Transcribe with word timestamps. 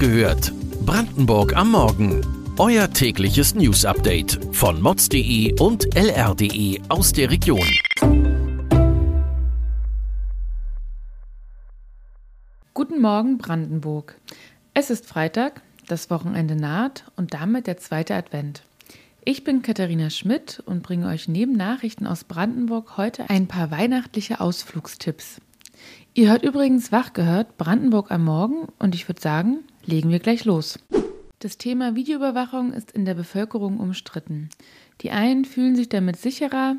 gehört. 0.00 0.54
Brandenburg 0.86 1.54
am 1.54 1.72
Morgen. 1.72 2.22
Euer 2.56 2.90
tägliches 2.90 3.54
News-Update 3.54 4.40
von 4.50 4.80
mods.de 4.80 5.60
und 5.60 5.94
lr.de 5.94 6.80
aus 6.88 7.12
der 7.12 7.30
Region. 7.30 7.68
Guten 12.72 13.02
Morgen, 13.02 13.36
Brandenburg. 13.36 14.18
Es 14.72 14.88
ist 14.88 15.04
Freitag, 15.04 15.60
das 15.86 16.08
Wochenende 16.08 16.56
naht 16.56 17.04
und 17.16 17.34
damit 17.34 17.66
der 17.66 17.76
zweite 17.76 18.14
Advent. 18.14 18.62
Ich 19.22 19.44
bin 19.44 19.60
Katharina 19.60 20.08
Schmidt 20.08 20.62
und 20.64 20.82
bringe 20.82 21.08
euch 21.08 21.28
neben 21.28 21.52
Nachrichten 21.52 22.06
aus 22.06 22.24
Brandenburg 22.24 22.96
heute 22.96 23.28
ein 23.28 23.48
paar 23.48 23.70
weihnachtliche 23.70 24.40
Ausflugstipps. 24.40 25.42
Ihr 26.14 26.30
hört 26.30 26.42
übrigens 26.42 26.90
wach 26.90 27.12
gehört 27.12 27.58
Brandenburg 27.58 28.10
am 28.10 28.24
Morgen 28.24 28.68
und 28.78 28.94
ich 28.94 29.06
würde 29.06 29.20
sagen, 29.20 29.58
legen 29.90 30.10
wir 30.10 30.20
gleich 30.20 30.44
los. 30.44 30.78
Das 31.40 31.58
Thema 31.58 31.94
Videoüberwachung 31.94 32.72
ist 32.72 32.92
in 32.92 33.04
der 33.04 33.14
Bevölkerung 33.14 33.78
umstritten. 33.78 34.50
Die 35.00 35.10
einen 35.10 35.44
fühlen 35.44 35.74
sich 35.74 35.88
damit 35.88 36.16
sicherer, 36.16 36.76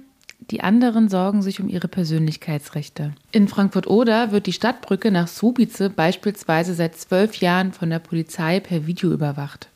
die 0.49 0.61
anderen 0.61 1.07
sorgen 1.07 1.43
sich 1.43 1.59
um 1.59 1.69
ihre 1.69 1.87
Persönlichkeitsrechte. 1.87 3.13
In 3.31 3.47
Frankfurt-Oder 3.47 4.31
wird 4.31 4.47
die 4.47 4.53
Stadtbrücke 4.53 5.11
nach 5.11 5.27
Subice 5.27 5.91
beispielsweise 5.95 6.73
seit 6.73 6.97
zwölf 6.97 7.35
Jahren 7.37 7.73
von 7.73 7.91
der 7.91 7.99
Polizei 7.99 8.59
per 8.59 8.87
Video 8.87 9.11
überwacht. 9.11 9.67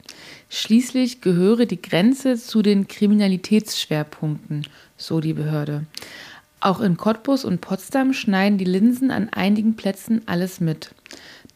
Schließlich 0.49 1.22
gehöre 1.22 1.66
die 1.66 1.81
Grenze 1.81 2.36
zu 2.36 2.63
den 2.63 2.88
Kriminalitätsschwerpunkten, 2.88 4.67
so 4.97 5.20
die 5.20 5.33
Behörde. 5.33 5.86
Auch 6.61 6.81
in 6.81 6.97
Cottbus 6.97 7.45
und 7.45 7.61
Potsdam 7.61 8.13
schneiden 8.13 8.58
die 8.58 8.66
Linsen 8.66 9.11
an 9.11 9.30
einigen 9.30 9.75
Plätzen 9.75 10.22
alles 10.25 10.59
mit. 10.59 10.95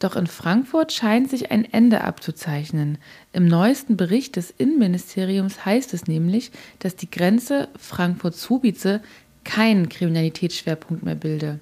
Doch 0.00 0.16
in 0.16 0.26
Frankfurt 0.26 0.92
scheint 0.92 1.30
sich 1.30 1.52
ein 1.52 1.70
Ende 1.70 2.02
abzuzeichnen. 2.02 2.98
Im 3.32 3.46
neuesten 3.46 3.98
Bericht 3.98 4.36
des 4.36 4.50
Innenministeriums 4.50 5.64
heißt 5.66 5.94
es 5.94 6.06
nämlich, 6.06 6.50
dass 6.78 6.96
die 6.96 7.10
Grenze 7.10 7.68
Frankfurt-Subice 7.78 9.00
keinen 9.44 9.90
Kriminalitätsschwerpunkt 9.90 11.02
mehr 11.02 11.14
bilde. 11.14 11.60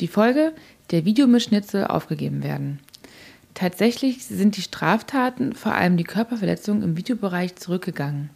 Die 0.00 0.08
Folge? 0.08 0.54
Der 0.90 1.04
Videomitschnitzel 1.04 1.86
aufgegeben 1.86 2.42
werden. 2.42 2.80
Tatsächlich 3.52 4.24
sind 4.24 4.56
die 4.56 4.62
Straftaten, 4.62 5.52
vor 5.52 5.74
allem 5.74 5.98
die 5.98 6.04
Körperverletzungen 6.04 6.82
im 6.82 6.96
Videobereich, 6.96 7.56
zurückgegangen. 7.56 8.30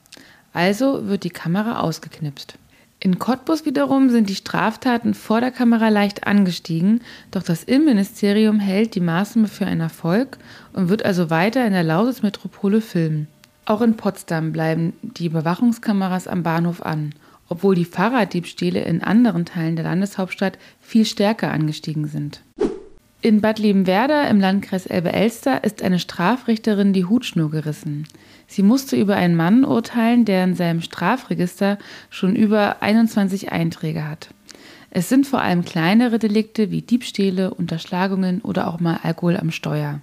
Also 0.52 1.06
wird 1.06 1.24
die 1.24 1.30
Kamera 1.30 1.80
ausgeknipst. 1.80 2.58
In 3.04 3.18
Cottbus 3.18 3.66
wiederum 3.66 4.10
sind 4.10 4.28
die 4.28 4.36
Straftaten 4.36 5.14
vor 5.14 5.40
der 5.40 5.50
Kamera 5.50 5.88
leicht 5.88 6.24
angestiegen, 6.24 7.00
doch 7.32 7.42
das 7.42 7.64
Innenministerium 7.64 8.60
hält 8.60 8.94
die 8.94 9.00
Maßnahme 9.00 9.48
für 9.48 9.66
einen 9.66 9.80
Erfolg 9.80 10.38
und 10.72 10.88
wird 10.88 11.04
also 11.04 11.28
weiter 11.28 11.66
in 11.66 11.72
der 11.72 11.82
Lausitz-Metropole 11.82 12.80
filmen. 12.80 13.26
Auch 13.64 13.80
in 13.80 13.96
Potsdam 13.96 14.52
bleiben 14.52 14.92
die 15.02 15.26
Überwachungskameras 15.26 16.28
am 16.28 16.44
Bahnhof 16.44 16.80
an, 16.80 17.12
obwohl 17.48 17.74
die 17.74 17.86
Fahrraddiebstähle 17.86 18.80
in 18.84 19.02
anderen 19.02 19.46
Teilen 19.46 19.74
der 19.74 19.86
Landeshauptstadt 19.86 20.56
viel 20.80 21.04
stärker 21.04 21.50
angestiegen 21.50 22.06
sind. 22.06 22.40
In 23.24 23.40
Bad 23.40 23.60
Liebenwerda 23.60 24.24
im 24.24 24.40
Landkreis 24.40 24.86
Elbe-Elster 24.86 25.62
ist 25.62 25.80
eine 25.80 26.00
Strafrichterin 26.00 26.92
die 26.92 27.04
Hutschnur 27.04 27.52
gerissen. 27.52 28.08
Sie 28.48 28.64
musste 28.64 28.96
über 28.96 29.14
einen 29.14 29.36
Mann 29.36 29.64
urteilen, 29.64 30.24
der 30.24 30.42
in 30.42 30.56
seinem 30.56 30.80
Strafregister 30.80 31.78
schon 32.10 32.34
über 32.34 32.82
21 32.82 33.52
Einträge 33.52 34.08
hat. 34.08 34.30
Es 34.90 35.08
sind 35.08 35.24
vor 35.24 35.40
allem 35.40 35.64
kleinere 35.64 36.18
Delikte 36.18 36.72
wie 36.72 36.82
Diebstähle, 36.82 37.54
Unterschlagungen 37.54 38.40
oder 38.40 38.66
auch 38.66 38.80
mal 38.80 38.98
Alkohol 39.04 39.36
am 39.36 39.52
Steuer. 39.52 40.00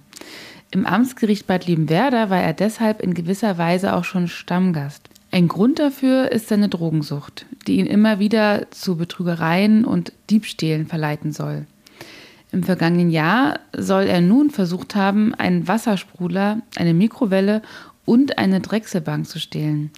Im 0.70 0.86
Amtsgericht 0.86 1.46
Bad 1.46 1.66
Liebenwerda 1.66 2.30
war 2.30 2.40
er 2.40 2.54
deshalb 2.54 3.02
in 3.02 3.12
gewisser 3.12 3.58
Weise 3.58 3.94
auch 3.96 4.04
schon 4.04 4.28
Stammgast. 4.28 5.10
Ein 5.30 5.46
Grund 5.46 5.78
dafür 5.78 6.32
ist 6.32 6.48
seine 6.48 6.70
Drogensucht, 6.70 7.44
die 7.66 7.76
ihn 7.76 7.86
immer 7.86 8.18
wieder 8.18 8.70
zu 8.70 8.96
Betrügereien 8.96 9.84
und 9.84 10.14
Diebstählen 10.30 10.86
verleiten 10.86 11.32
soll. 11.32 11.66
Im 12.52 12.64
vergangenen 12.64 13.10
Jahr 13.10 13.60
soll 13.76 14.04
er 14.04 14.20
nun 14.20 14.50
versucht 14.50 14.94
haben, 14.94 15.34
einen 15.34 15.68
Wassersprudler, 15.68 16.62
eine 16.76 16.94
Mikrowelle 16.94 17.62
und 18.04 18.38
eine 18.38 18.60
Drechselbank 18.60 19.28
zu 19.28 19.38
stehlen. 19.38 19.90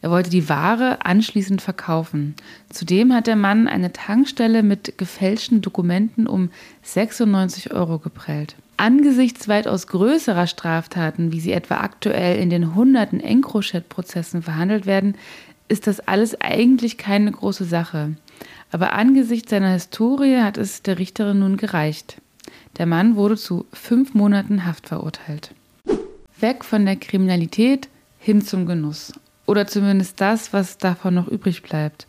Er 0.00 0.10
wollte 0.10 0.30
die 0.30 0.48
Ware 0.48 1.04
anschließend 1.04 1.60
verkaufen. 1.60 2.34
Zudem 2.70 3.12
hat 3.12 3.26
der 3.26 3.36
Mann 3.36 3.66
eine 3.66 3.92
Tankstelle 3.92 4.62
mit 4.62 4.96
gefälschten 4.96 5.60
Dokumenten 5.60 6.26
um 6.26 6.50
96 6.82 7.72
Euro 7.74 7.98
geprellt. 7.98 8.54
Angesichts 8.76 9.48
weitaus 9.48 9.88
größerer 9.88 10.46
Straftaten, 10.46 11.32
wie 11.32 11.40
sie 11.40 11.50
etwa 11.50 11.78
aktuell 11.78 12.40
in 12.40 12.48
den 12.48 12.76
hunderten 12.76 13.18
EncroChat-Prozessen 13.18 14.42
verhandelt 14.42 14.86
werden, 14.86 15.16
ist 15.66 15.88
das 15.88 15.98
alles 16.00 16.40
eigentlich 16.40 16.96
keine 16.96 17.32
große 17.32 17.64
Sache. 17.64 18.14
Aber 18.70 18.92
angesichts 18.92 19.50
seiner 19.50 19.72
Historie 19.72 20.40
hat 20.40 20.58
es 20.58 20.82
der 20.82 20.98
Richterin 20.98 21.40
nun 21.40 21.56
gereicht. 21.56 22.20
Der 22.76 22.86
Mann 22.86 23.16
wurde 23.16 23.36
zu 23.36 23.66
fünf 23.72 24.14
Monaten 24.14 24.66
Haft 24.66 24.88
verurteilt. 24.88 25.54
Weg 26.38 26.64
von 26.64 26.84
der 26.84 26.96
Kriminalität 26.96 27.88
hin 28.18 28.42
zum 28.42 28.66
Genuss. 28.66 29.12
Oder 29.46 29.66
zumindest 29.66 30.20
das, 30.20 30.52
was 30.52 30.78
davon 30.78 31.14
noch 31.14 31.28
übrig 31.28 31.62
bleibt. 31.62 32.06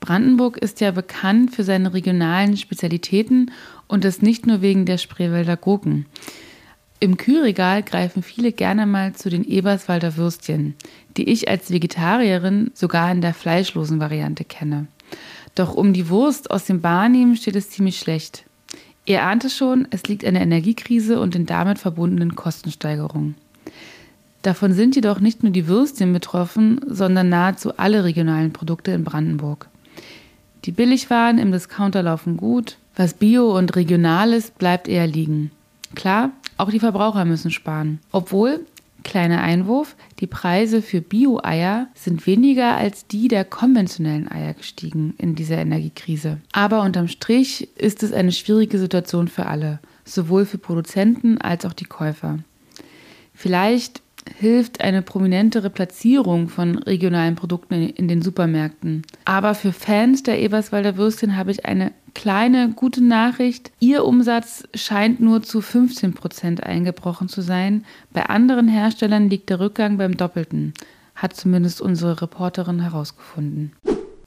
Brandenburg 0.00 0.56
ist 0.56 0.80
ja 0.80 0.90
bekannt 0.90 1.54
für 1.54 1.64
seine 1.64 1.92
regionalen 1.92 2.56
Spezialitäten 2.56 3.50
und 3.86 4.04
das 4.04 4.22
nicht 4.22 4.46
nur 4.46 4.62
wegen 4.62 4.86
der 4.86 4.98
Spreewälder 4.98 5.56
Gurken. 5.56 6.06
Im 7.00 7.16
Kühlregal 7.16 7.82
greifen 7.82 8.22
viele 8.22 8.52
gerne 8.52 8.86
mal 8.86 9.12
zu 9.14 9.28
den 9.28 9.44
Eberswalder 9.44 10.16
Würstchen, 10.16 10.74
die 11.16 11.28
ich 11.28 11.48
als 11.48 11.70
Vegetarierin 11.70 12.70
sogar 12.74 13.12
in 13.12 13.20
der 13.20 13.34
fleischlosen 13.34 14.00
Variante 14.00 14.44
kenne. 14.44 14.86
Doch 15.58 15.74
um 15.74 15.92
die 15.92 16.08
Wurst 16.08 16.52
aus 16.52 16.66
dem 16.66 16.80
Barnehmen 16.80 17.34
steht 17.34 17.56
es 17.56 17.70
ziemlich 17.70 17.98
schlecht. 17.98 18.44
Ihr 19.06 19.24
ahnt 19.24 19.44
es 19.44 19.56
schon, 19.56 19.88
es 19.90 20.04
liegt 20.04 20.24
an 20.24 20.34
der 20.34 20.44
Energiekrise 20.44 21.18
und 21.18 21.34
den 21.34 21.46
damit 21.46 21.80
verbundenen 21.80 22.36
Kostensteigerungen. 22.36 23.34
Davon 24.42 24.72
sind 24.72 24.94
jedoch 24.94 25.18
nicht 25.18 25.42
nur 25.42 25.50
die 25.50 25.66
Würstchen 25.66 26.12
betroffen, 26.12 26.80
sondern 26.86 27.28
nahezu 27.28 27.76
alle 27.76 28.04
regionalen 28.04 28.52
Produkte 28.52 28.92
in 28.92 29.02
Brandenburg. 29.02 29.68
Die 30.64 30.70
Billigwaren 30.70 31.38
im 31.38 31.50
Discounter 31.50 32.04
laufen 32.04 32.36
gut, 32.36 32.76
was 32.94 33.14
Bio 33.14 33.58
und 33.58 33.74
Regional 33.74 34.34
ist, 34.34 34.58
bleibt 34.58 34.86
eher 34.86 35.08
liegen. 35.08 35.50
Klar, 35.96 36.30
auch 36.56 36.70
die 36.70 36.78
Verbraucher 36.78 37.24
müssen 37.24 37.50
sparen. 37.50 37.98
Obwohl, 38.12 38.64
kleiner 39.04 39.42
Einwurf, 39.42 39.96
die 40.20 40.26
Preise 40.26 40.82
für 40.82 41.00
Bio-Eier 41.00 41.88
sind 41.94 42.26
weniger 42.26 42.76
als 42.76 43.06
die 43.06 43.28
der 43.28 43.44
konventionellen 43.44 44.30
Eier 44.30 44.54
gestiegen 44.54 45.14
in 45.18 45.34
dieser 45.34 45.58
Energiekrise. 45.58 46.38
Aber 46.52 46.82
unterm 46.82 47.08
Strich 47.08 47.68
ist 47.76 48.02
es 48.02 48.12
eine 48.12 48.32
schwierige 48.32 48.78
Situation 48.78 49.28
für 49.28 49.46
alle, 49.46 49.80
sowohl 50.04 50.44
für 50.44 50.58
Produzenten 50.58 51.38
als 51.40 51.64
auch 51.64 51.72
die 51.72 51.84
Käufer. 51.84 52.38
Vielleicht 53.34 54.02
hilft 54.38 54.80
eine 54.80 55.02
prominentere 55.02 55.70
Platzierung 55.70 56.48
von 56.48 56.78
regionalen 56.78 57.34
Produkten 57.34 57.74
in 57.74 58.08
den 58.08 58.22
Supermärkten. 58.22 59.02
Aber 59.24 59.54
für 59.54 59.72
Fans 59.72 60.22
der 60.22 60.40
Eberswalder 60.40 60.96
Würstchen 60.96 61.36
habe 61.36 61.50
ich 61.50 61.64
eine 61.64 61.92
kleine 62.18 62.70
gute 62.70 63.00
Nachricht. 63.00 63.70
Ihr 63.78 64.04
Umsatz 64.04 64.64
scheint 64.74 65.20
nur 65.20 65.44
zu 65.44 65.60
15 65.60 66.14
Prozent 66.14 66.64
eingebrochen 66.64 67.28
zu 67.28 67.42
sein. 67.42 67.84
Bei 68.12 68.26
anderen 68.26 68.66
Herstellern 68.66 69.30
liegt 69.30 69.50
der 69.50 69.60
Rückgang 69.60 69.98
beim 69.98 70.16
Doppelten, 70.16 70.74
hat 71.14 71.36
zumindest 71.36 71.80
unsere 71.80 72.20
Reporterin 72.20 72.80
herausgefunden. 72.80 73.72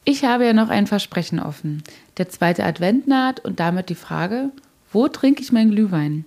Ich 0.06 0.24
habe 0.24 0.46
ja 0.46 0.54
noch 0.54 0.70
ein 0.70 0.88
Versprechen 0.88 1.42
offen. 1.42 1.84
Der 2.18 2.30
zweite 2.30 2.64
Advent 2.64 3.08
naht 3.08 3.42
und 3.42 3.60
damit 3.60 3.90
die 3.90 3.96
Frage, 3.96 4.52
wo 4.94 5.10
trinke 5.10 5.42
ich 5.42 5.52
mein 5.52 5.72
Glühwein? 5.72 6.24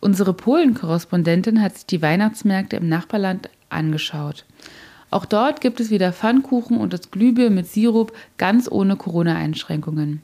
Unsere 0.00 0.34
Polen-Korrespondentin 0.34 1.62
hat 1.62 1.76
sich 1.76 1.86
die 1.86 2.02
Weihnachtsmärkte 2.02 2.78
im 2.78 2.88
Nachbarland 2.88 3.48
angeschaut. 3.68 4.44
Auch 5.10 5.24
dort 5.24 5.60
gibt 5.60 5.78
es 5.78 5.90
wieder 5.90 6.12
Pfannkuchen 6.12 6.78
und 6.78 6.92
das 6.92 7.12
Glühbier 7.12 7.50
mit 7.50 7.68
Sirup 7.68 8.12
ganz 8.38 8.68
ohne 8.68 8.96
Corona-Einschränkungen. 8.96 10.22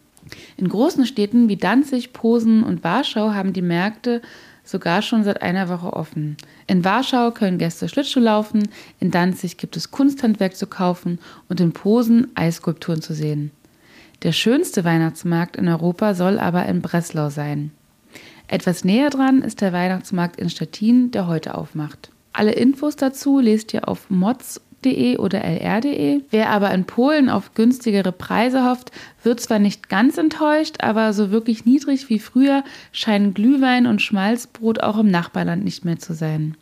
In 0.56 0.68
großen 0.68 1.06
Städten 1.06 1.48
wie 1.48 1.56
Danzig, 1.56 2.12
Posen 2.12 2.62
und 2.62 2.84
Warschau 2.84 3.32
haben 3.32 3.52
die 3.52 3.62
Märkte 3.62 4.22
sogar 4.64 5.02
schon 5.02 5.24
seit 5.24 5.42
einer 5.42 5.68
Woche 5.68 5.92
offen. 5.92 6.36
In 6.66 6.84
Warschau 6.84 7.32
können 7.32 7.58
Gäste 7.58 7.88
Schlittschuh 7.88 8.20
laufen, 8.20 8.68
in 9.00 9.10
Danzig 9.10 9.56
gibt 9.56 9.76
es 9.76 9.90
Kunsthandwerk 9.90 10.56
zu 10.56 10.66
kaufen 10.66 11.18
und 11.48 11.60
in 11.60 11.72
Posen 11.72 12.30
Eisskulpturen 12.36 13.02
zu 13.02 13.14
sehen. 13.14 13.50
Der 14.22 14.32
schönste 14.32 14.84
Weihnachtsmarkt 14.84 15.56
in 15.56 15.68
Europa 15.68 16.14
soll 16.14 16.38
aber 16.38 16.66
in 16.66 16.80
Breslau 16.80 17.28
sein. 17.28 17.72
Etwas 18.46 18.84
näher 18.84 19.10
dran 19.10 19.42
ist 19.42 19.60
der 19.60 19.72
Weihnachtsmarkt 19.72 20.38
in 20.38 20.48
Stettin, 20.48 21.10
der 21.10 21.26
heute 21.26 21.56
aufmacht. 21.56 22.10
Alle 22.32 22.52
Infos 22.52 22.96
dazu 22.96 23.40
lest 23.40 23.74
ihr 23.74 23.88
auf 23.88 24.10
mods.de 24.10 24.71
mods.de 24.82 25.18
oder 25.18 25.42
lr.de. 25.44 26.22
Wer 26.30 26.50
aber 26.50 26.72
in 26.72 26.84
Polen 26.84 27.28
auf 27.28 27.54
günstigere 27.54 28.12
Preise 28.12 28.64
hofft, 28.68 28.90
wird 29.22 29.40
zwar 29.40 29.58
nicht 29.58 29.88
ganz 29.88 30.18
enttäuscht, 30.18 30.76
aber 30.80 31.12
so 31.12 31.30
wirklich 31.30 31.64
niedrig 31.64 32.08
wie 32.08 32.18
früher 32.18 32.64
scheinen 32.92 33.34
Glühwein 33.34 33.86
und 33.86 34.02
Schmalzbrot 34.02 34.82
auch 34.82 34.98
im 34.98 35.10
Nachbarland 35.10 35.64
nicht 35.64 35.84
mehr 35.84 35.98
zu 35.98 36.14
sein. 36.14 36.56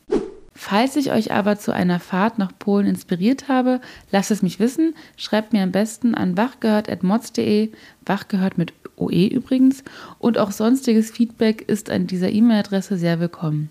Falls 0.55 0.97
ich 0.97 1.11
euch 1.11 1.33
aber 1.33 1.59
zu 1.59 1.73
einer 1.73 2.01
Fahrt 2.01 2.39
nach 2.39 2.53
Polen 2.59 2.87
inspiriert 2.87 3.49
habe, 3.49 3.81
lasst 4.13 4.31
es 4.31 4.43
mich 4.43 4.61
wissen. 4.61 4.95
Schreibt 5.17 5.55
mir 5.55 5.63
am 5.63 5.73
besten 5.73 6.15
an 6.15 6.37
wachgehört.mods.de, 6.37 7.71
wachgehört 8.05 8.59
mit 8.59 8.75
OE 8.97 9.29
übrigens, 9.29 9.83
und 10.19 10.37
auch 10.37 10.51
sonstiges 10.51 11.11
Feedback 11.11 11.63
ist 11.67 11.89
an 11.89 12.07
dieser 12.07 12.31
E-Mail-Adresse 12.31 12.99
sehr 12.99 13.21
willkommen. 13.21 13.71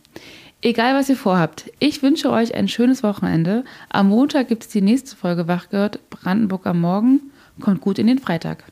Egal, 0.62 0.94
was 0.94 1.08
ihr 1.08 1.16
vorhabt, 1.16 1.72
ich 1.80 2.04
wünsche 2.04 2.30
euch 2.32 2.54
ein 2.54 2.68
schönes 2.68 3.02
Wochenende. 3.02 3.64
Am 3.88 4.10
Montag 4.10 4.50
gibt 4.50 4.64
es 4.64 4.70
die 4.70 4.82
nächste 4.82 5.16
Folge 5.16 5.48
Wachgehört, 5.48 6.00
Brandenburg 6.10 6.66
am 6.66 6.82
Morgen. 6.82 7.32
Kommt 7.62 7.80
gut 7.80 7.98
in 7.98 8.08
den 8.08 8.20
Freitag. 8.20 8.66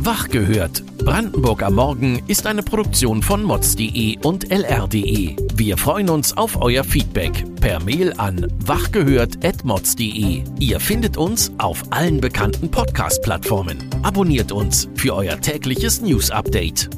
Wach 0.00 0.28
gehört. 0.28 0.82
Brandenburg 0.96 1.62
am 1.62 1.74
Morgen 1.74 2.22
ist 2.28 2.46
eine 2.46 2.62
Produktion 2.62 3.22
von 3.22 3.42
mods.de 3.42 4.16
und 4.22 4.50
lr.de. 4.50 5.36
Wir 5.54 5.76
freuen 5.76 6.08
uns 6.08 6.34
auf 6.34 6.58
euer 6.62 6.82
Feedback 6.82 7.44
per 7.60 7.82
Mail 7.82 8.14
an 8.16 8.46
wachgehört.mods.de. 8.64 10.44
Ihr 10.60 10.80
findet 10.80 11.18
uns 11.18 11.52
auf 11.58 11.82
allen 11.90 12.22
bekannten 12.22 12.70
Podcast-Plattformen. 12.70 13.84
Abonniert 14.02 14.50
uns 14.50 14.88
für 14.94 15.14
euer 15.14 15.38
tägliches 15.38 16.00
News-Update. 16.00 16.88